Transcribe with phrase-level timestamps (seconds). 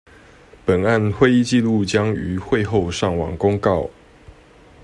[0.65, 3.87] 本案會議紀錄將於會後上網公告